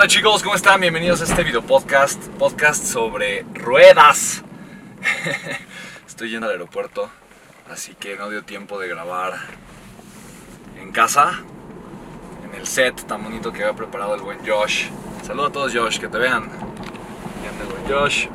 [0.00, 0.42] onda chicos?
[0.42, 0.80] ¿Cómo están?
[0.80, 4.42] Bienvenidos a este video podcast, podcast sobre ruedas.
[6.08, 7.10] Estoy yendo al aeropuerto,
[7.70, 9.34] así que no dio tiempo de grabar
[10.80, 11.42] en casa,
[12.46, 14.86] en el set tan bonito que había preparado el buen Josh.
[15.22, 16.48] Saludos a todos Josh, que te vean.
[17.86, 18.26] Josh.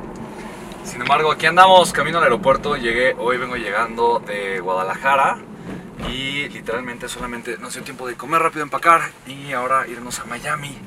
[0.83, 2.75] Sin embargo, aquí andamos, camino al aeropuerto.
[2.75, 5.39] Llegué, hoy vengo llegando de Guadalajara
[6.07, 10.77] y literalmente solamente nos dio tiempo de comer rápido, empacar y ahora irnos a Miami.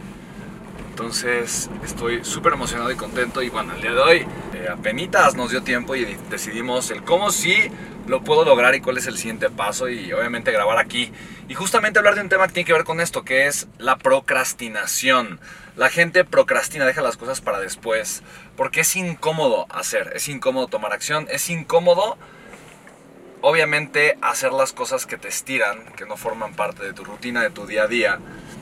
[0.98, 5.52] Entonces estoy súper emocionado y contento y bueno, el día de hoy eh, apenas nos
[5.52, 7.54] dio tiempo y decidimos el cómo sí
[8.08, 11.12] lo puedo lograr y cuál es el siguiente paso y obviamente grabar aquí.
[11.48, 13.96] Y justamente hablar de un tema que tiene que ver con esto, que es la
[13.96, 15.38] procrastinación.
[15.76, 18.24] La gente procrastina, deja las cosas para después,
[18.56, 22.18] porque es incómodo hacer, es incómodo tomar acción, es incómodo
[23.40, 27.50] obviamente hacer las cosas que te estiran, que no forman parte de tu rutina, de
[27.50, 28.18] tu día a día.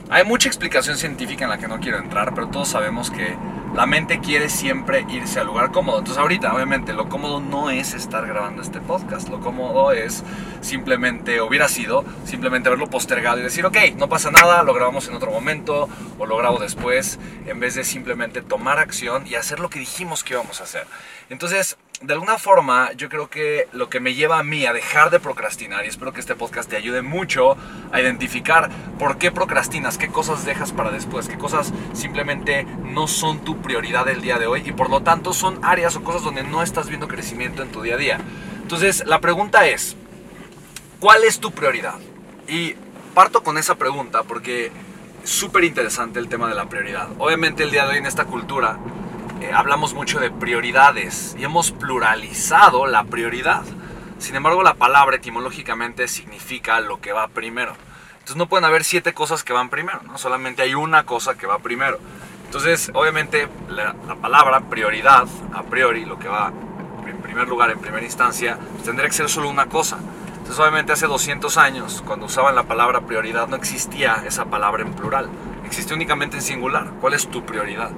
[0.09, 3.35] Hay mucha explicación científica en la que no quiero entrar, pero todos sabemos que
[3.75, 5.99] la mente quiere siempre irse al lugar cómodo.
[5.99, 9.27] Entonces ahorita, obviamente, lo cómodo no es estar grabando este podcast.
[9.27, 10.23] Lo cómodo es
[10.61, 15.15] simplemente, hubiera sido, simplemente haberlo postergado y decir, ok, no pasa nada, lo grabamos en
[15.15, 19.69] otro momento o lo grabo después, en vez de simplemente tomar acción y hacer lo
[19.69, 20.87] que dijimos que íbamos a hacer.
[21.29, 25.09] Entonces, de alguna forma, yo creo que lo que me lleva a mí a dejar
[25.09, 27.57] de procrastinar, y espero que este podcast te ayude mucho
[27.91, 33.39] a identificar por qué procrastinas, qué cosas dejas para después, qué cosas simplemente no son
[33.43, 36.43] tu prioridad el día de hoy y por lo tanto son áreas o cosas donde
[36.43, 38.19] no estás viendo crecimiento en tu día a día.
[38.61, 39.95] Entonces, la pregunta es,
[40.99, 41.95] ¿cuál es tu prioridad?
[42.47, 42.75] Y
[43.15, 44.71] parto con esa pregunta porque
[45.23, 47.09] es súper interesante el tema de la prioridad.
[47.17, 48.77] Obviamente el día de hoy en esta cultura
[49.41, 53.63] eh, hablamos mucho de prioridades y hemos pluralizado la prioridad.
[54.19, 57.75] Sin embargo, la palabra etimológicamente significa lo que va primero.
[58.13, 60.17] Entonces no pueden haber siete cosas que van primero, ¿no?
[60.17, 61.99] solamente hay una cosa que va primero.
[62.45, 66.51] Entonces, obviamente, la, palabra prioridad, a priori, lo que va
[67.05, 69.97] en primer lugar, en primera instancia, pues tendría que ser solo una cosa.
[70.37, 74.93] Entonces, obviamente, hace 200 años, cuando usaban la palabra prioridad, no existía esa palabra en
[74.93, 75.29] plural,
[75.65, 76.91] existía únicamente en singular.
[77.01, 77.91] ¿Cuál es tu prioridad?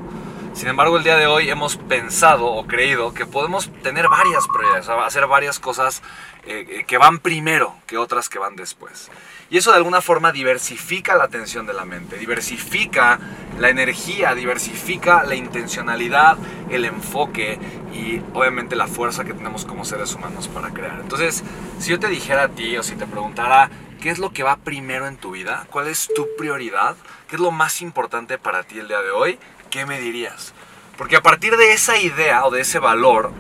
[0.54, 4.90] Sin embargo, el día de hoy hemos pensado o creído que podemos tener varias prioridades,
[4.90, 6.02] hacer varias cosas
[6.46, 9.10] eh, eh, que van primero que otras que van después.
[9.50, 13.20] Y eso de alguna forma diversifica la atención de la mente, diversifica
[13.58, 16.38] la energía, diversifica la intencionalidad,
[16.70, 17.60] el enfoque
[17.94, 21.00] y obviamente la fuerza que tenemos como seres humanos para crear.
[21.00, 21.44] Entonces,
[21.80, 23.70] si yo te dijera a ti o si te preguntara
[24.02, 26.96] qué es lo que va primero en tu vida, cuál es tu prioridad,
[27.28, 29.40] qué es lo más importante para ti el día de hoy,
[29.70, 30.54] ¿qué me dirías?
[30.98, 33.32] Porque a partir de esa idea o de ese valor,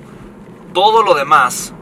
[0.73, 1.73] todo lo demás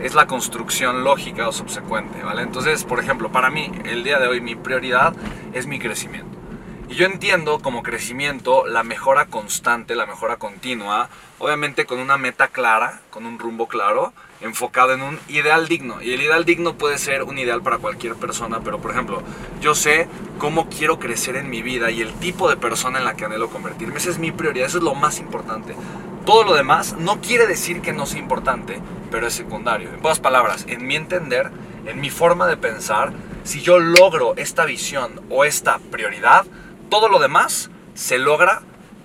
[0.00, 2.42] es la construcción lógica o subsecuente, ¿vale?
[2.42, 5.14] Entonces, por ejemplo, para mí, el día de hoy, mi prioridad
[5.52, 6.27] es mi crecimiento.
[6.90, 12.48] Y yo entiendo como crecimiento la mejora constante, la mejora continua, obviamente con una meta
[12.48, 16.00] clara, con un rumbo claro, enfocado en un ideal digno.
[16.00, 19.22] Y el ideal digno puede ser un ideal para cualquier persona, pero por ejemplo,
[19.60, 23.16] yo sé cómo quiero crecer en mi vida y el tipo de persona en la
[23.16, 23.98] que anhelo convertirme.
[23.98, 25.76] Esa es mi prioridad, eso es lo más importante.
[26.24, 29.90] Todo lo demás no quiere decir que no sea importante, pero es secundario.
[29.90, 31.50] En pocas palabras, en mi entender,
[31.84, 33.12] en mi forma de pensar,
[33.44, 36.46] si yo logro esta visión o esta prioridad,
[36.88, 38.62] todo lo demás se logra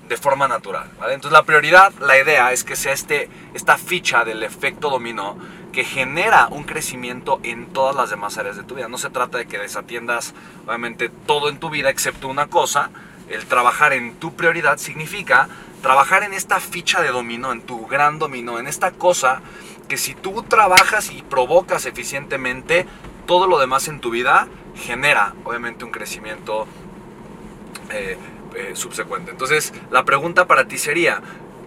[0.08, 0.90] de forma natural.
[1.10, 5.38] Entonces la prioridad, la idea es que sea este, esta ficha del efecto dominó
[5.72, 8.88] que genera un crecimiento en todas las demás áreas de tu vida.
[8.88, 10.34] No se trata de que desatiendas
[10.68, 12.92] obviamente todo en tu vida excepto una cosa.
[13.30, 15.48] El trabajar en tu prioridad significa
[15.82, 19.42] trabajar en esta ficha de dominó, en tu gran dominó, en esta cosa
[19.88, 22.86] que si tú trabajas y provocas eficientemente,
[23.26, 26.68] todo lo demás en tu vida genera obviamente un crecimiento
[27.94, 28.18] eh,
[28.56, 29.31] eh, subsecuente.
[29.31, 31.22] Entonces, la pregunta para ti sería,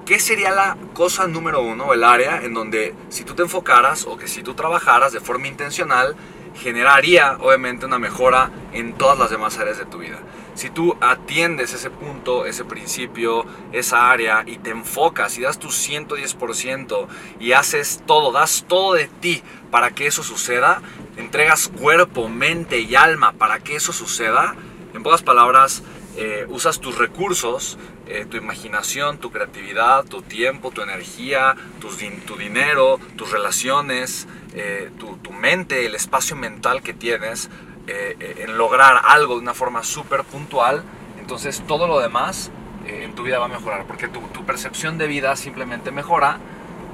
[0.05, 4.17] ¿qué sería la cosa número uno, el área en donde si tú te enfocaras o
[4.17, 6.17] que si tú trabajaras de forma intencional,
[6.55, 10.19] generaría obviamente una mejora en todas las demás áreas de tu vida?
[10.57, 15.69] Si tú atiendes ese punto, ese principio, esa área y te enfocas y das tu
[15.69, 17.09] 110%
[17.41, 20.81] y haces todo, das todo de ti para que eso suceda,
[21.19, 24.55] entregas cuerpo, mente y alma para que eso suceda,
[24.95, 25.83] en pocas palabras,
[26.17, 27.77] eh, usas tus recursos,
[28.07, 31.91] eh, tu imaginación, tu creatividad, tu tiempo, tu energía, tu,
[32.37, 37.51] dinero, tus relaciones, eh, tu, mente, el espacio mental que tienes
[37.89, 40.83] en lograr algo de una forma súper puntual,
[41.21, 42.51] entonces todo lo demás
[42.85, 46.39] en tu vida va a mejorar, porque tu, percepción de vida simplemente mejora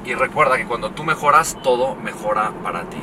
[0.05, 2.99] y recuerda que cuando tú mejoras, todo mejora para ti.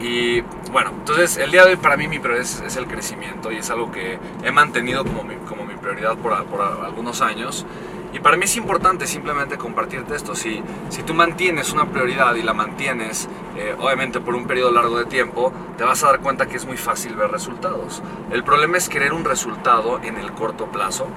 [0.00, 0.42] Y
[0.72, 3.70] bueno, entonces el día de hoy para mí mi prioridad es, el crecimiento y es
[3.70, 7.64] algo que he mantenido como mi, como mi prioridad por, por algunos años.
[8.12, 10.36] Y para mí es importante simplemente compartirte esto.
[10.36, 14.98] Si, si tú mantienes una prioridad y la mantienes, eh, obviamente por un periodo largo
[14.98, 18.02] de tiempo, te vas a dar cuenta que es muy fácil ver resultados.
[18.30, 21.08] El problema es querer un resultado en el corto plazo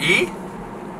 [0.00, 0.28] y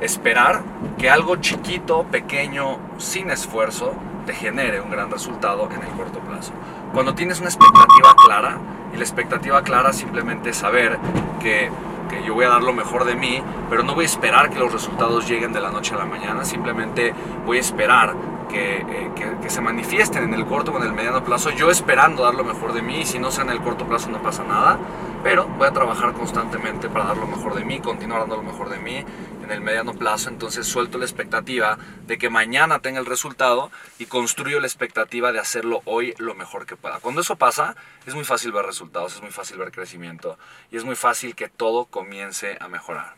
[0.01, 0.63] esperar
[0.97, 3.95] que algo chiquito, pequeño, sin esfuerzo,
[4.27, 6.53] te genere un gran resultado en el corto plazo.
[6.93, 8.59] Cuando tienes una expectativa clara,
[8.93, 10.99] y la expectativa clara simplemente es saber
[11.41, 11.71] que
[12.13, 14.59] que yo voy a dar lo mejor de mí, pero no voy a esperar que
[14.59, 17.15] los resultados lleguen de la noche a la mañana, simplemente
[17.47, 18.15] voy a esperar
[18.49, 21.71] que, eh, que, que, se manifiesten en el corto o en el mediano plazo, yo
[21.71, 24.19] esperando dar lo mejor de mí, y si no sea en el corto plazo no
[24.19, 24.79] pasa nada,
[25.23, 28.69] pero voy a trabajar constantemente para dar lo mejor de mí, continuar dando lo mejor
[28.69, 29.05] de mí
[29.43, 34.07] en el mediano plazo, entonces suelto la expectativa de que mañana tenga el resultado y
[34.07, 37.01] construyo la expectativa de hacerlo hoy lo mejor que pueda.
[37.01, 40.39] Cuando eso pasa, es muy fácil ver resultados, es muy fácil ver crecimiento
[40.71, 43.15] y es muy fácil que todo comience a mejorar.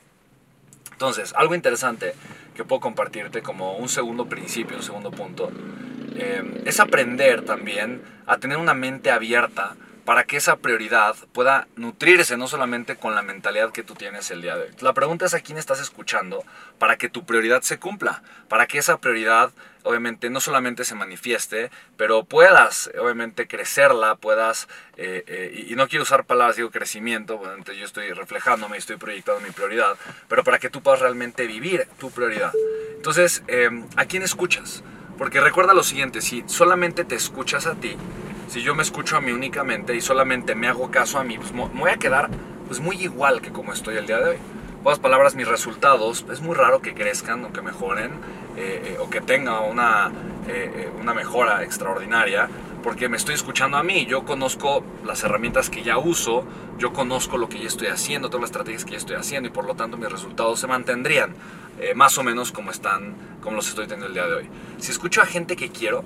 [0.92, 2.14] Entonces, algo interesante
[2.54, 5.50] que puedo compartirte como un segundo principio, un segundo punto,
[6.14, 9.74] eh, es aprender también a tener una mente abierta
[10.04, 14.42] para que esa prioridad pueda nutrirse no solamente con la mentalidad que tú tienes el
[14.42, 14.70] día de hoy.
[14.80, 16.44] La pregunta es a quién estás escuchando
[16.78, 19.52] para que tu prioridad se cumpla, para que esa prioridad
[19.84, 24.66] obviamente no solamente se manifieste, pero puedas obviamente crecerla, puedas,
[24.96, 29.40] eh, eh, y no quiero usar palabras, digo crecimiento, obviamente yo estoy reflejándome estoy proyectando
[29.40, 29.96] mi prioridad,
[30.28, 32.52] pero para que tú puedas realmente vivir tu prioridad.
[32.96, 34.82] Entonces, eh, ¿a quién escuchas?
[35.18, 37.96] Porque recuerda lo siguiente, si solamente te escuchas a ti,
[38.48, 41.52] si yo me escucho a mí únicamente y solamente me hago caso a mí, pues
[41.52, 42.30] me voy a quedar
[42.66, 44.36] pues muy igual que como estoy el día de hoy.
[44.36, 48.10] En otras palabras, mis resultados es muy raro que crezcan o que mejoren
[48.56, 50.12] eh, eh, o que tenga una,
[50.46, 52.48] eh, una mejora extraordinaria
[52.82, 56.44] porque me estoy escuchando a mí, yo conozco las herramientas que ya uso,
[56.76, 59.52] yo conozco lo que ya estoy haciendo, todas las estrategias que ya estoy haciendo y
[59.52, 61.34] por lo tanto mis resultados se mantendrían
[61.96, 64.48] más o menos como están, como los estoy teniendo el día de hoy.
[64.78, 66.04] Si escucho a gente que quiero,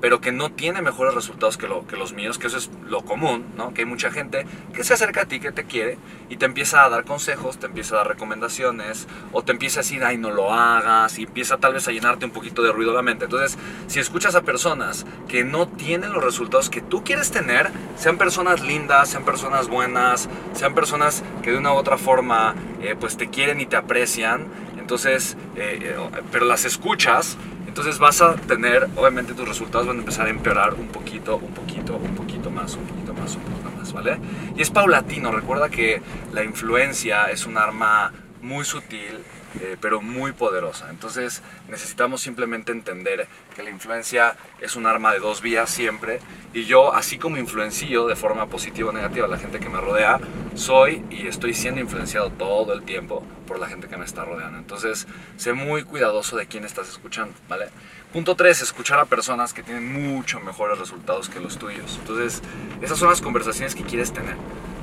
[0.00, 3.02] pero que no tiene mejores resultados que, lo, que los míos, que eso es lo
[3.04, 3.72] común, ¿no?
[3.74, 5.98] Que hay mucha gente que se acerca a ti, que te quiere
[6.28, 9.82] y te empieza a dar consejos, te empieza a dar recomendaciones o te empieza a
[9.82, 12.92] decir, ay, no lo hagas y empieza tal vez a llenarte un poquito de ruido
[12.92, 13.24] la mente.
[13.24, 18.18] Entonces, si escuchas a personas que no tienen los resultados que tú quieres tener, sean
[18.18, 23.16] personas lindas, sean personas buenas, sean personas que de una u otra forma eh, pues
[23.16, 24.46] te quieren y te aprecian,
[24.86, 25.96] entonces, eh, eh,
[26.30, 27.36] pero las escuchas,
[27.76, 31.52] entonces vas a tener, obviamente tus resultados van a empezar a empeorar un poquito, un
[31.52, 34.18] poquito, un poquito más, un poquito más, un poquito más, ¿vale?
[34.56, 36.00] Y es paulatino, recuerda que
[36.32, 39.18] la influencia es un arma muy sutil
[39.60, 40.90] eh, pero muy poderosa.
[40.90, 46.20] Entonces necesitamos simplemente entender que la influencia es un arma de dos vías siempre
[46.52, 49.80] y yo, así como influencio de forma positiva o negativa a la gente que me
[49.80, 50.20] rodea,
[50.54, 54.58] soy y estoy siendo influenciado todo el tiempo por la gente que me está rodeando.
[54.58, 55.06] Entonces,
[55.36, 57.68] sé muy cuidadoso de quién estás escuchando, ¿vale?
[58.12, 61.98] Punto 3, escuchar a personas que tienen mucho mejores resultados que los tuyos.
[62.00, 62.42] Entonces,
[62.80, 64.36] esas son las conversaciones que quieres tener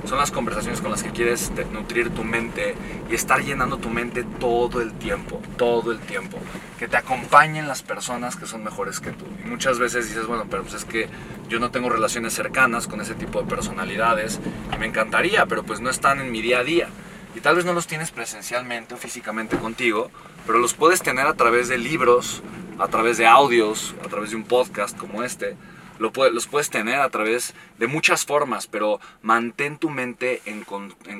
[0.06, 2.76] son las conversaciones con las que quieres nutrir tu mente
[3.10, 6.38] y estar llenando tu mente todo el tiempo, todo el tiempo.
[6.78, 9.26] Que te acompañen las personas que son mejores que tú.
[9.44, 11.08] Y muchas veces dices, bueno, pero pues es que
[11.48, 14.40] yo no tengo relaciones cercanas con ese tipo de personalidades
[14.74, 16.90] y me encantaría, pero pues no están en mi día a día.
[17.36, 20.12] Y tal vez no los tienes presencialmente o físicamente contigo,
[20.46, 22.44] pero los puedes tener a través de libros,
[22.78, 25.56] a través de audios, a través de un podcast como este
[26.00, 30.64] los puedes tener a través de muchas formas, pero mantén tu mente en,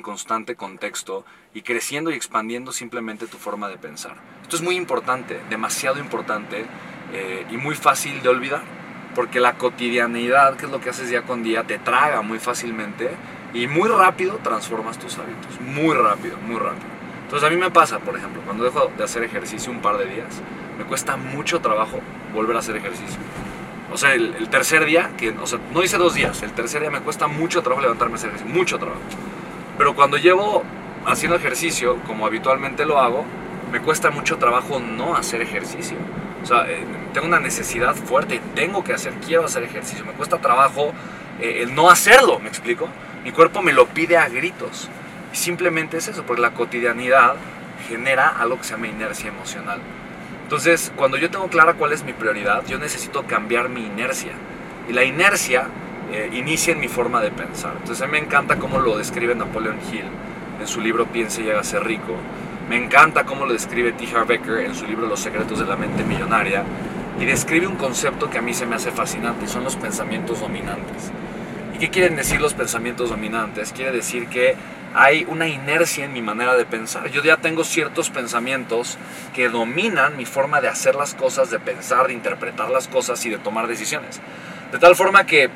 [0.02, 4.16] constante contexto y creciendo y expandiendo simplemente tu forma de pensar.
[4.42, 6.64] Esto es muy importante, demasiado importante
[7.12, 8.62] eh, y muy fácil de olvidar,
[9.14, 13.10] porque la cotidianidad, que es lo que haces día con día, te traga muy fácilmente
[13.52, 16.94] y muy rápido transformas tus hábitos, muy rápido, muy rápido.
[17.22, 20.06] Entonces a mí me pasa, por ejemplo, cuando dejo de hacer ejercicio un par de
[20.06, 20.42] días,
[20.76, 22.00] me cuesta mucho trabajo
[22.34, 23.18] volver a hacer ejercicio.
[23.94, 26.90] O sea, el, tercer día, que, o sea, no hice dos días, el tercer día
[26.90, 29.00] me cuesta mucho trabajo levantarme a hacer ejercicio, mucho trabajo.
[29.78, 30.64] Pero cuando llevo
[31.06, 33.24] haciendo ejercicio, como habitualmente lo hago,
[33.70, 35.96] me cuesta mucho trabajo no hacer ejercicio.
[36.42, 40.04] O sea, eh, tengo una necesidad fuerte, tengo que hacer, quiero hacer ejercicio.
[40.04, 40.92] Me cuesta trabajo
[41.40, 42.88] eh, el no hacerlo, ¿me explico?
[43.22, 44.88] Mi cuerpo me lo pide a gritos.
[45.32, 47.36] Y simplemente es eso, porque la cotidianidad
[47.88, 49.78] genera algo que se llama inercia emocional.
[50.44, 54.32] Entonces, cuando yo tengo clara cuál es mi prioridad, yo necesito cambiar mi inercia.
[54.88, 55.66] Y la inercia
[56.12, 57.72] eh, inicia en mi forma de pensar.
[57.78, 60.04] Entonces, a mí me encanta cómo lo describe Napoleon Hill
[60.60, 62.14] en su libro Piense y llega a ser rico.
[62.68, 64.06] Me encanta cómo lo describe T.
[64.14, 66.62] Harv Becker en su libro Los secretos de la mente millonaria.
[67.18, 70.40] y describe un concepto que a mí se me hace fascinante y son los pensamientos
[70.40, 71.12] dominantes.
[71.72, 73.72] ¿Y qué quieren decir los pensamientos dominantes?
[73.72, 74.56] Quiere decir que
[74.94, 77.10] hay una inercia en mi manera de pensar.
[77.10, 78.96] Yo ya tengo ciertos pensamientos
[79.34, 83.30] que dominan mi forma de hacer las cosas, de pensar, de interpretar las cosas y
[83.30, 84.20] de tomar decisiones.
[84.70, 85.50] De tal forma que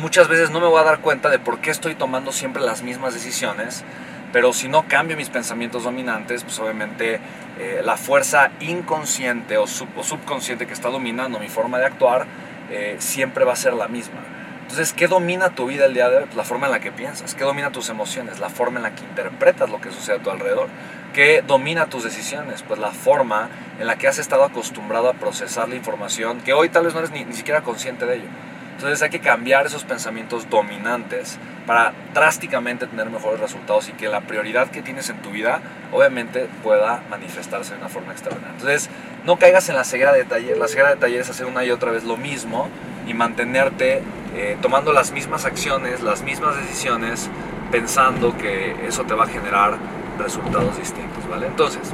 [0.00, 2.82] muchas veces no me voy a dar cuenta de por qué estoy tomando siempre las
[2.82, 3.84] mismas decisiones,
[4.32, 7.20] pero si no cambio mis pensamientos dominantes, pues obviamente
[7.58, 12.26] eh, la fuerza inconsciente o, subconsciente que está dominando mi forma de actuar
[12.70, 14.39] eh, siempre va a ser la misma.
[14.70, 16.24] Entonces, ¿qué domina tu vida el día de hoy?
[16.26, 17.34] Pues la forma en la que piensas.
[17.34, 18.38] ¿Qué domina tus emociones?
[18.38, 20.68] La forma en la que interpretas lo que sucede a tu alrededor.
[21.12, 22.62] ¿Qué domina tus decisiones?
[22.62, 23.48] Pues la forma
[23.80, 27.00] en la que has estado acostumbrado a procesar la información que hoy tal vez no
[27.00, 28.28] eres ni, ni siquiera consciente de ello.
[28.76, 34.20] Entonces hay que cambiar esos pensamientos dominantes para drásticamente tener mejores resultados y que la
[34.20, 35.60] prioridad que tienes en tu vida
[35.90, 38.54] obviamente pueda manifestarse de una forma extraordinaria.
[38.54, 38.88] Entonces
[39.24, 40.56] no caigas en la ceguera de taller.
[40.58, 42.68] La ceguera de taller es hacer una y otra vez lo mismo
[43.08, 44.02] y mantenerte
[44.36, 47.30] eh, tomando las mismas acciones, las mismas decisiones,
[47.70, 49.76] pensando que eso te va a generar
[50.18, 51.46] resultados distintos, ¿vale?
[51.46, 51.90] Entonces,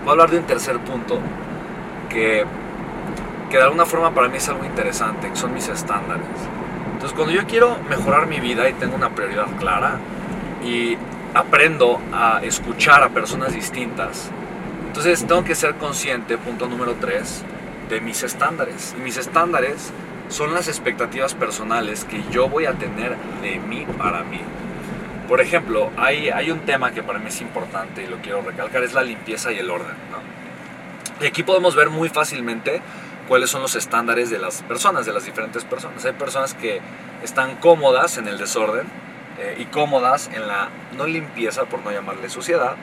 [0.00, 1.18] voy a hablar de un tercer punto
[2.08, 2.44] que
[3.52, 6.24] que de alguna forma para mí es algo interesante, que son mis estándares.
[6.94, 9.98] Entonces cuando yo quiero mejorar mi vida y tengo una prioridad clara
[10.64, 10.96] y
[11.34, 14.30] aprendo a escuchar a personas distintas,
[14.86, 17.44] entonces tengo que ser consciente, punto número tres,
[17.90, 18.94] de mis estándares.
[18.98, 19.92] Y mis estándares
[20.32, 24.40] son las expectativas personales que yo voy a tener de mí para mí.
[25.28, 28.82] Por ejemplo, hay, hay un tema que para mí es importante y lo quiero recalcar,
[28.82, 29.94] es la limpieza y el orden.
[31.20, 32.82] Y aquí podemos ver muy fácilmente
[33.28, 36.04] cuáles son los estándares de las personas, de las diferentes personas.
[36.04, 36.80] Hay personas que
[37.22, 38.86] están cómodas en el desorden
[39.38, 42.74] eh, y cómodas en la no limpieza, por no llamarle suciedad.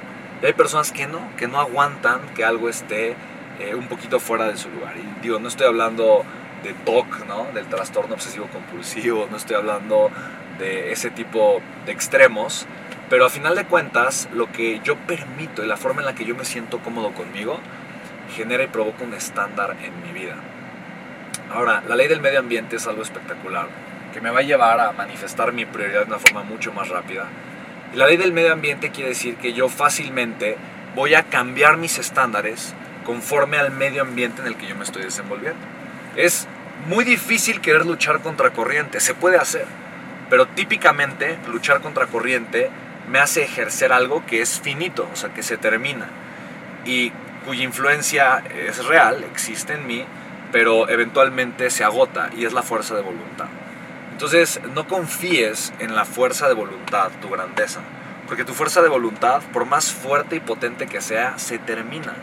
[0.42, 3.16] Y hay personas que no, que no aguantan que algo esté
[3.60, 4.96] eh, un poquito fuera de su lugar.
[4.98, 6.24] Y digo, no estoy hablando
[6.64, 7.48] de TOC, ¿no?
[7.54, 10.10] del trastorno obsesivo compulsivo, no estoy hablando
[10.58, 12.66] de ese tipo de extremos,
[13.10, 16.26] pero a final de cuentas lo que yo permito y la forma en la que
[16.26, 17.60] yo me siento cómodo conmigo
[18.36, 20.36] genera y provoca un estándar en mi vida.
[21.52, 23.68] Ahora, la ley del medio ambiente es algo espectacular,
[24.14, 27.26] que me va a llevar a manifestar mi prioridad de una forma mucho más rápida.
[27.96, 30.58] La ley del medio ambiente quiere decir que yo fácilmente
[30.96, 35.04] voy a cambiar mis estándares conforme al medio ambiente en el que yo me estoy
[35.04, 35.79] desenvolviendo.
[36.20, 36.50] Es
[36.86, 39.66] muy difícil querer luchar contra corriente, se puede hacer,
[40.30, 42.70] pero típicamente luchar contra corriente
[43.10, 46.08] me hace ejercer algo que es finito, o sea, que se termina.
[46.84, 47.14] Y
[47.46, 50.04] cuya influencia es real, existe en mí,
[50.52, 53.48] pero eventualmente se agota y es la fuerza de voluntad.
[54.12, 57.80] Entonces, no confíes en la fuerza de voluntad, tu grandeza,
[58.28, 62.14] porque tu fuerza de voluntad, por más fuerte y potente que sea, se termina.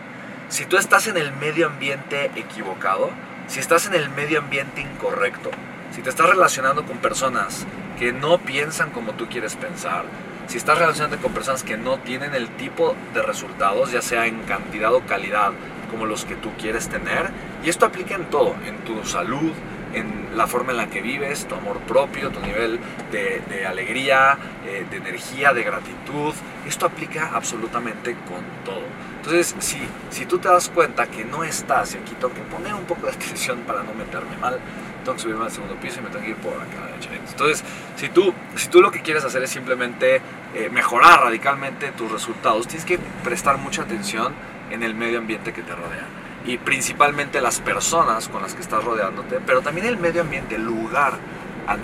[0.51, 3.11] Si tú estás en el medio ambiente equivocado,
[3.47, 5.51] si estás en el medio ambiente incorrecto,
[5.95, 7.67] si te estás relacionando con personas
[7.99, 10.05] que no piensan como tú quieres pensar,
[10.47, 14.43] si estás relacionándote con personas que no tienen el tipo de resultados, ya sea en
[14.43, 15.53] cantidad o calidad,
[15.91, 17.31] como los que tú quieres tener,
[17.65, 19.53] y esto aplica en todo, en tu salud,
[19.95, 22.79] en la forma en la que vives, tu amor propio, tu nivel
[23.11, 24.37] de, alegría,
[24.67, 26.35] eh, de energía, de gratitud,
[26.67, 28.85] esto aplica absolutamente con todo.
[29.19, 29.79] Entonces, si,
[30.11, 33.07] si tú te das cuenta que no estás, y aquí tengo que poner un poco
[33.07, 34.59] de atención para no meterme mal,
[35.05, 36.91] tengo que subirme al segundo piso y me tengo que ir por acá.
[37.29, 37.63] Entonces,
[37.97, 40.21] si tú, si tú lo que quieres hacer es simplemente
[40.55, 44.35] eh, mejorar radicalmente tus resultados, tienes que prestar mucha atención
[44.71, 46.07] en el medio ambiente que te rodea.
[46.45, 50.65] Y principalmente las personas con las que estás rodeándote, pero también el medio ambiente, el
[50.65, 51.15] lugar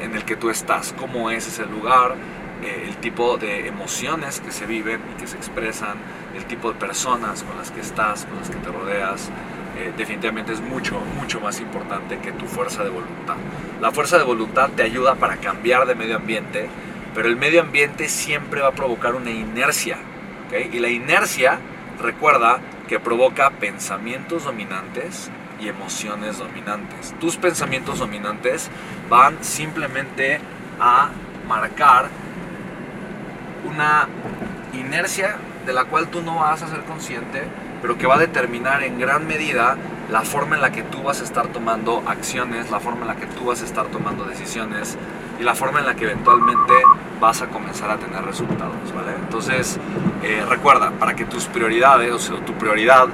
[0.01, 2.15] en el que tú estás, cómo es ese lugar,
[2.63, 5.97] eh, el tipo de emociones que se viven y que se expresan,
[6.37, 9.31] el tipo de personas con las que estás, con las que te rodeas,
[9.79, 13.37] eh, definitivamente es mucho, mucho más importante que tu fuerza de voluntad.
[13.81, 16.69] La fuerza de voluntad te ayuda para cambiar de medio ambiente,
[17.15, 19.99] pero el medio ambiente siempre va a provocar una inercia.
[20.73, 21.59] Y la inercia,
[22.01, 27.15] recuerda, que provoca pensamientos dominantes y emociones dominantes.
[27.19, 28.69] Tus pensamientos dominantes
[29.09, 30.41] van simplemente
[30.79, 31.09] a
[31.49, 32.11] marcar
[33.65, 34.09] una
[34.73, 37.43] inercia de la cual tú no vas a ser consciente
[37.83, 39.77] pero que va a determinar en gran medida
[40.09, 43.17] la forma en la que tú vas a estar tomando acciones, la forma en la
[43.17, 44.97] que tú vas a estar tomando decisiones
[45.41, 46.75] y la forma en la que eventualmente
[47.21, 49.13] vas a comenzar a tener resultados, ¿vale?
[49.19, 49.79] Entonces,
[50.23, 53.09] eh, recuerda, para que tus prioridades, o tu prioridad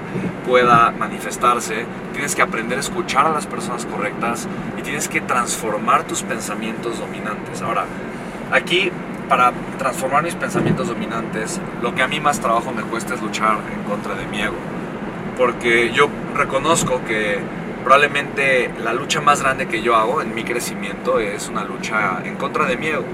[0.46, 6.04] pueda manifestarse, tienes que aprender a escuchar a las personas correctas y tienes que transformar
[6.04, 7.62] tus pensamientos dominantes.
[7.62, 7.84] Ahora,
[8.52, 8.90] aquí
[9.28, 13.58] para transformar mis pensamientos dominantes, lo que a mí más trabajo me cuesta es luchar
[13.74, 14.56] en contra de mi ego.
[15.36, 17.38] Porque yo reconozco que
[17.84, 22.36] probablemente la lucha más grande que yo hago en mi crecimiento es una lucha en
[22.36, 23.04] contra de mi ego.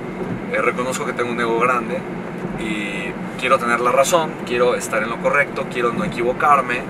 [0.53, 1.99] Eh, reconozco que tengo un ego grande
[2.61, 6.81] y quiero tener la razón, quiero estar en lo correcto, quiero no equivocarme.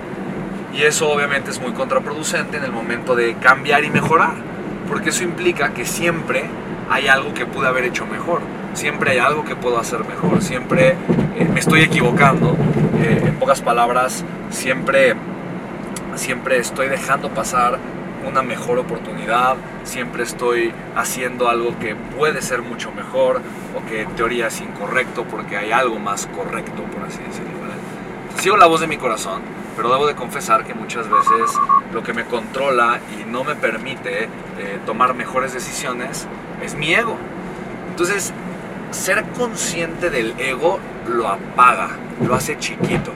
[0.73, 4.35] Y eso obviamente es muy contraproducente en el momento de cambiar y mejorar,
[4.87, 6.45] porque eso implica que siempre
[6.89, 8.41] hay algo que pude haber hecho mejor,
[8.75, 10.95] siempre hay algo que puedo hacer mejor, siempre
[11.35, 12.55] eh, me estoy equivocando,
[13.01, 15.15] eh, en pocas palabras, siempre,
[16.15, 17.79] siempre estoy dejando pasar
[18.27, 23.41] una mejor oportunidad, siempre estoy haciendo algo que puede ser mucho mejor
[23.75, 27.55] o que en teoría es incorrecto porque hay algo más correcto, por así decirlo.
[28.39, 29.41] Sigo la voz de mi corazón,
[29.75, 31.51] pero debo de confesar que muchas veces
[31.93, 36.27] lo que me controla y no me permite eh, tomar mejores decisiones
[36.61, 37.17] es mi ego.
[37.89, 38.33] Entonces,
[38.95, 41.89] ser consciente del ego lo apaga,
[42.25, 43.11] lo hace chiquito.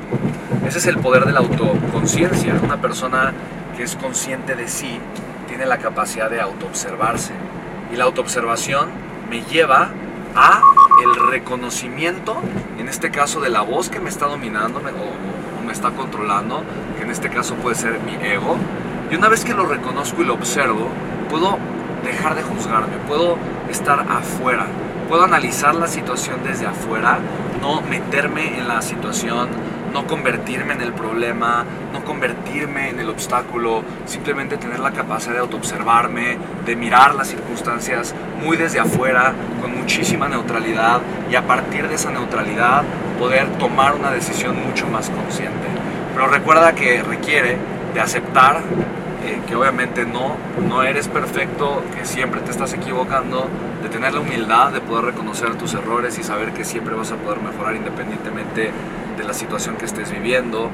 [0.67, 2.53] Ese es el poder de la autoconciencia.
[2.61, 3.33] Una persona
[3.75, 4.99] que es consciente de sí
[5.47, 7.31] tiene la capacidad de autoobservarse.
[7.91, 8.89] Y la autoobservación
[9.29, 9.89] me lleva
[10.35, 10.61] a
[11.03, 12.37] el reconocimiento,
[12.77, 16.61] en este caso de la voz que me está dominando o, o me está controlando,
[16.97, 18.57] que en este caso puede ser mi ego.
[19.09, 20.89] Y una vez que lo reconozco y lo observo,
[21.29, 21.57] puedo
[22.03, 23.37] dejar de juzgarme, puedo
[23.69, 24.67] estar afuera,
[25.09, 27.17] puedo analizar la situación desde afuera,
[27.59, 29.49] no meterme en la situación,
[29.91, 35.39] no convertirme en el problema, no convertirme en el obstáculo, simplemente tener la capacidad de
[35.39, 38.13] autoobservarme, de mirar las circunstancias
[38.45, 41.01] muy desde afuera, con muchísima neutralidad
[41.31, 42.83] y a partir de esa neutralidad
[43.17, 45.67] poder tomar una decisión mucho más consciente.
[46.13, 47.57] Pero recuerda que requiere
[47.95, 48.61] de aceptar
[49.23, 53.49] eh, que obviamente no, no eres perfecto, que siempre te estás equivocando,
[53.81, 57.15] de tener la humildad de poder reconocer tus errores y saber que siempre vas a
[57.15, 58.71] poder mejorar independientemente
[59.17, 60.69] de la situación que estés viviendo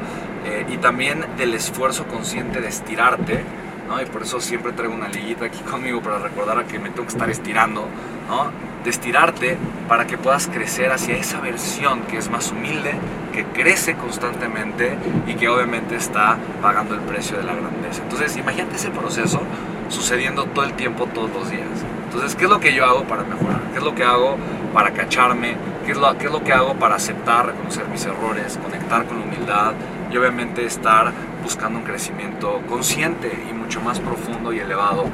[0.46, 3.44] eh, y también del esfuerzo consciente de estirarte,
[3.88, 4.02] ¿no?
[4.02, 7.04] Y por eso siempre traigo una liguita aquí conmigo para recordar a que me tengo
[7.04, 7.86] que estar estirando,
[8.30, 8.75] ¿no?
[8.86, 9.58] De estirarte
[9.90, 12.94] para que puedas crecer hacia esa versión que es más humilde,
[13.34, 14.96] que crece constantemente
[15.28, 18.04] y que obviamente está pagando el precio de la grandeza.
[18.04, 19.42] Entonces, imagínate ese proceso
[19.90, 21.68] sucediendo todo el tiempo, todos los días.
[22.06, 23.60] Entonces, ¿qué es lo que yo hago para mejorar?
[23.72, 24.38] ¿Qué es lo que hago
[24.74, 25.56] para cacharme?
[25.86, 29.22] ¿Qué es lo, qué es lo que hago para aceptar, reconocer mis errores, conectar con
[29.22, 29.74] humildad
[30.12, 31.12] y obviamente estar
[31.44, 35.06] buscando un crecimiento consciente y mucho más profundo y elevado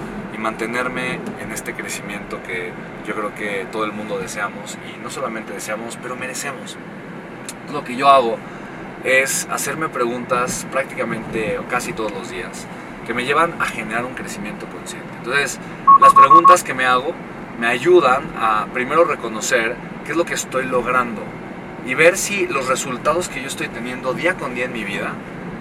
[0.41, 2.71] mantenerme en este crecimiento que
[3.07, 6.77] yo creo que todo el mundo deseamos y no solamente deseamos, pero merecemos.
[7.71, 8.37] Lo que yo hago
[9.03, 12.67] es hacerme preguntas prácticamente o casi todos los días
[13.05, 15.07] que me llevan a generar un crecimiento consciente.
[15.19, 15.59] Entonces,
[15.99, 17.13] las preguntas que me hago
[17.59, 19.75] me ayudan a primero reconocer
[20.05, 21.21] qué es lo que estoy logrando
[21.85, 25.13] y ver si los resultados que yo estoy teniendo día con día en mi vida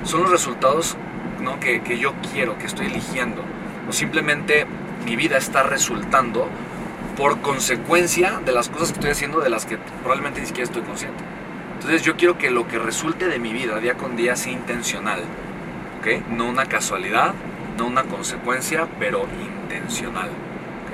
[0.05, 0.97] son los resultados
[1.41, 1.61] ¿no?
[1.61, 3.43] que, que yo quiero, que estoy eligiendo.
[3.91, 4.67] O simplemente
[5.05, 6.47] mi vida está resultando
[7.17, 10.83] por consecuencia de las cosas que estoy haciendo de las que probablemente ni siquiera estoy
[10.83, 11.25] consciente.
[11.75, 15.23] Entonces yo quiero que lo que resulte de mi vida día con día sea intencional.
[15.99, 16.29] ¿ok?
[16.29, 17.35] No una casualidad,
[17.79, 19.27] no una consecuencia, pero
[19.65, 20.31] intencional.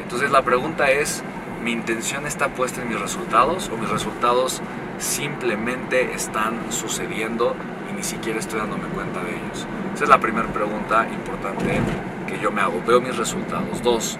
[0.02, 1.22] Entonces la pregunta es,
[1.62, 4.62] ¿mi intención está puesta en mis resultados o mis resultados
[4.96, 7.54] simplemente están sucediendo
[7.90, 9.66] y ni siquiera estoy dándome cuenta de ellos?
[9.94, 12.82] Esa es la primera pregunta importante que yo me hago.
[12.86, 13.82] Veo mis resultados.
[13.82, 14.18] Dos,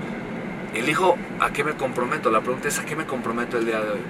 [0.75, 2.31] elijo a qué me comprometo.
[2.31, 4.01] La pregunta es a qué me comprometo el día de hoy.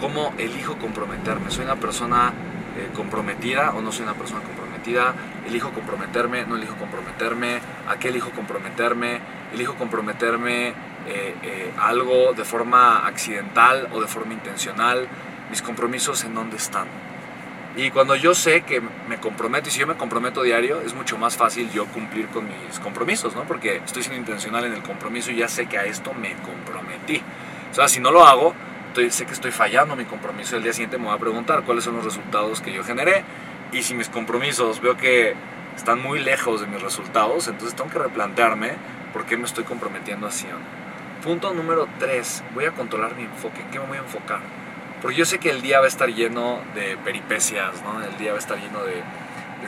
[0.00, 1.50] ¿Cómo elijo comprometerme?
[1.50, 2.32] ¿Soy una persona
[2.76, 5.14] eh, comprometida o no soy una persona comprometida?
[5.46, 6.44] ¿Elijo comprometerme?
[6.44, 7.60] ¿No elijo comprometerme?
[7.88, 9.20] ¿A qué elijo comprometerme?
[9.54, 10.74] ¿Elijo comprometerme eh,
[11.42, 15.08] eh, algo de forma accidental o de forma intencional?
[15.48, 17.05] ¿Mis compromisos en dónde están?
[17.76, 21.18] Y cuando yo sé que me comprometo, y si yo me comprometo diario, es mucho
[21.18, 23.44] más fácil yo cumplir con mis compromisos, ¿no?
[23.44, 27.20] Porque estoy siendo intencional en el compromiso y ya sé que a esto me comprometí.
[27.70, 28.54] O sea, si no lo hago,
[28.88, 30.56] estoy, sé que estoy fallando mi compromiso.
[30.56, 33.24] El día siguiente me voy a preguntar cuáles son los resultados que yo generé.
[33.72, 35.34] Y si mis compromisos veo que
[35.76, 38.72] están muy lejos de mis resultados, entonces tengo que replantearme
[39.12, 40.46] por qué me estoy comprometiendo así.
[41.22, 42.42] Punto número 3.
[42.54, 43.60] Voy a controlar mi enfoque.
[43.60, 44.65] ¿En qué me voy a enfocar?
[45.06, 48.02] Porque yo sé que el día va a estar lleno de peripecias, ¿no?
[48.02, 49.04] El día va a estar lleno de,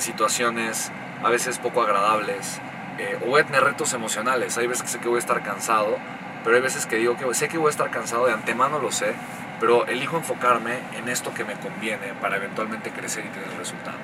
[0.01, 0.91] situaciones
[1.23, 2.61] a veces poco agradables.
[2.99, 4.59] Eh, o voy a tener retos emocionales.
[4.59, 5.97] Hay veces que sé que voy a estar cansado,
[6.43, 8.91] pero hay veces que digo que sé que voy a estar cansado, de antemano lo
[8.91, 9.15] sé,
[9.61, 13.99] pero elijo enfocarme en esto que me conviene para eventualmente crecer y tener el resultado.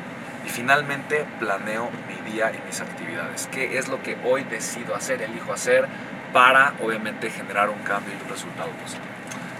[0.46, 3.48] Y finalmente planeo mi día y mis actividades.
[3.50, 5.88] ¿Qué es lo que hoy decido hacer, elijo hacer
[6.32, 9.13] para obviamente generar un cambio y un resultado positivo?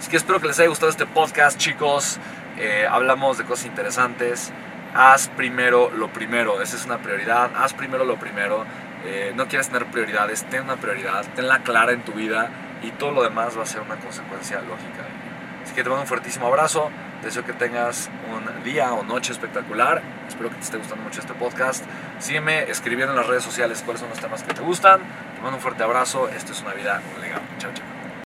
[0.05, 2.19] Así que espero que les haya gustado este podcast, chicos.
[2.59, 4.53] Eh, hablamos de cosas interesantes.
[4.95, 7.51] Haz primero lo primero, esa es una prioridad.
[7.57, 8.67] Haz primero lo primero.
[9.07, 12.51] eh, no quieres tener prioridades, ten una prioridad, tenla clara en tu vida
[12.83, 15.07] y todo lo demás va a ser una consecuencia lógica.
[15.63, 16.91] Así que te mando un fuertísimo abrazo,
[17.23, 21.33] deseo que tengas un día o noche espectacular, espero que te esté gustando mucho este
[21.33, 21.83] podcast.
[22.19, 25.01] Sígueme escribiendo en las redes sociales cuáles son los temas que te gustan,
[25.35, 27.94] te mando un fuerte abrazo, esto es una vida, un legado, chao chao.